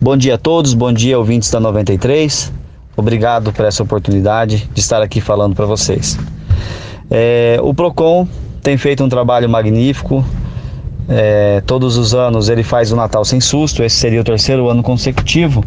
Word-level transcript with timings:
Bom 0.00 0.16
dia 0.16 0.36
a 0.36 0.38
todos, 0.38 0.74
bom 0.74 0.92
dia 0.92 1.18
ouvintes 1.18 1.50
da 1.50 1.58
93. 1.58 2.52
Obrigado 2.96 3.52
por 3.52 3.64
essa 3.64 3.82
oportunidade 3.82 4.70
de 4.72 4.80
estar 4.80 5.02
aqui 5.02 5.20
falando 5.20 5.56
para 5.56 5.66
vocês. 5.66 6.16
É, 7.10 7.58
o 7.60 7.74
Procon 7.74 8.28
tem 8.62 8.78
feito 8.78 9.02
um 9.02 9.08
trabalho 9.08 9.48
magnífico. 9.48 10.24
É, 11.08 11.60
todos 11.66 11.96
os 11.96 12.14
anos 12.14 12.48
ele 12.48 12.62
faz 12.62 12.92
o 12.92 12.96
Natal 12.96 13.24
sem 13.24 13.40
susto. 13.40 13.82
Esse 13.82 13.96
seria 13.96 14.20
o 14.20 14.24
terceiro 14.24 14.68
ano 14.68 14.84
consecutivo 14.84 15.64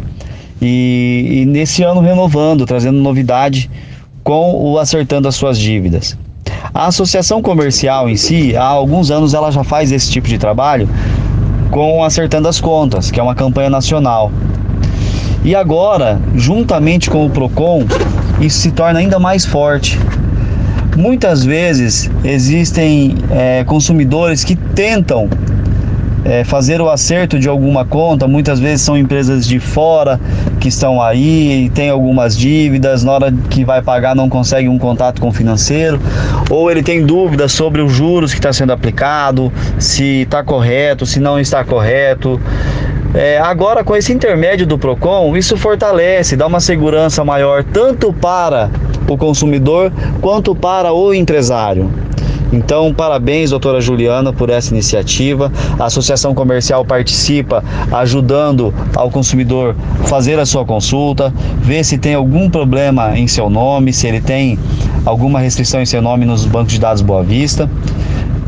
e, 0.62 1.42
e 1.42 1.46
nesse 1.46 1.84
ano 1.84 2.00
renovando, 2.00 2.66
trazendo 2.66 3.00
novidade 3.02 3.70
com 4.24 4.56
o 4.56 4.80
acertando 4.80 5.28
as 5.28 5.36
suas 5.36 5.60
dívidas. 5.60 6.18
A 6.74 6.88
associação 6.88 7.42
comercial 7.42 8.10
em 8.10 8.16
si, 8.16 8.56
há 8.56 8.64
alguns 8.64 9.12
anos 9.12 9.34
ela 9.34 9.52
já 9.52 9.64
faz 9.64 9.92
esse 9.92 10.10
tipo 10.10 10.30
de 10.30 10.38
trabalho 10.38 10.88
com 11.72 12.04
Acertando 12.04 12.48
as 12.50 12.60
Contas, 12.60 13.10
que 13.10 13.20
é 13.20 13.24
uma 13.24 13.34
campanha 13.34 13.70
nacional. 13.70 14.32
E 15.44 15.56
agora, 15.56 16.20
juntamente 16.36 17.10
com 17.10 17.26
o 17.26 17.30
Procon, 17.30 17.86
isso 18.40 18.60
se 18.60 18.72
torna 18.72 19.00
ainda 19.00 19.18
mais 19.18 19.46
forte. 19.46 19.98
Muitas 20.96 21.44
vezes 21.44 22.12
existem 22.24 23.16
é, 23.32 23.64
consumidores 23.64 24.44
que 24.44 24.56
tentam 24.56 25.30
é, 26.24 26.44
fazer 26.44 26.82
o 26.82 26.90
acerto 26.90 27.40
de 27.40 27.48
alguma 27.48 27.84
conta, 27.84 28.28
muitas 28.28 28.60
vezes 28.60 28.82
são 28.82 28.98
empresas 28.98 29.46
de 29.46 29.60
fora 29.60 30.20
que 30.60 30.68
estão 30.68 31.02
aí, 31.02 31.72
tem 31.74 31.90
algumas 31.90 32.38
dívidas, 32.38 33.04
na 33.04 33.12
hora 33.12 33.34
que 33.50 33.66
vai 33.66 33.82
pagar 33.82 34.16
não 34.16 34.30
consegue 34.30 34.68
um 34.68 34.78
contato 34.78 35.20
com 35.20 35.30
o 35.30 35.32
financeiro, 35.32 36.00
ou 36.50 36.70
ele 36.70 36.84
tem 36.84 37.06
dúvidas 37.06 37.52
sobre 37.52 37.82
os 37.82 37.92
juros 37.92 38.32
que 38.32 38.40
está 38.40 38.54
sendo 38.54 38.72
aplicado, 38.72 39.52
se 39.80 40.22
está 40.22 40.44
correto, 40.44 41.06
se 41.06 41.20
não 41.20 41.40
está 41.40 41.64
correto. 41.64 42.40
É, 43.14 43.40
agora, 43.40 43.84
com 43.84 43.96
esse 43.96 44.14
intermédio 44.14 44.66
do 44.66 44.78
PROCON, 44.78 45.36
isso 45.36 45.58
fortalece, 45.58 46.38
dá 46.38 46.48
uma 46.48 46.62
segurança 46.62 47.26
maior 47.26 47.64
tanto 47.64 48.14
para 48.14 48.70
o 49.08 49.18
consumidor 49.18 49.92
quanto 50.22 50.56
para 50.56 50.94
o 50.94 51.14
empresário. 51.14 51.92
Então, 52.52 52.94
parabéns, 52.94 53.52
doutora 53.52 53.80
Juliana, 53.80 54.34
por 54.34 54.50
essa 54.50 54.74
iniciativa. 54.74 55.52
A 55.80 55.86
Associação 55.86 56.36
Comercial 56.36 56.84
participa 56.84 57.64
ajudando 57.92 58.74
ao 58.96 59.10
consumidor 59.10 59.76
fazer 60.06 60.38
a 60.38 60.46
sua 60.46 60.66
consulta, 60.66 61.34
ver 61.62 61.84
se 61.86 61.98
tem 61.98 62.14
algum 62.14 62.50
problema 62.50 63.18
em 63.18 63.28
seu 63.28 63.50
nome, 63.50 63.94
se 63.94 64.08
ele 64.08 64.20
tem 64.20 64.60
alguma 65.06 65.40
restrição 65.40 65.82
em 65.82 65.86
seu 65.86 66.02
nome 66.02 66.26
nos 66.26 66.46
bancos 66.46 66.74
de 66.74 66.80
dados 66.80 67.02
Boa 67.02 67.24
Vista. 67.24 67.70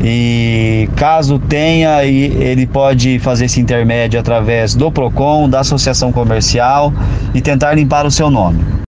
E 0.06 0.86
caso 0.96 1.38
tenha, 1.38 2.04
ele 2.04 2.66
pode 2.66 3.18
fazer 3.20 3.46
esse 3.46 3.58
intermédio 3.58 4.20
através 4.20 4.74
do 4.74 4.90
PROCON, 4.92 5.48
da 5.48 5.60
associação 5.60 6.12
comercial 6.12 6.92
e 7.32 7.40
tentar 7.40 7.72
limpar 7.72 8.04
o 8.04 8.10
seu 8.10 8.30
nome. 8.30 8.74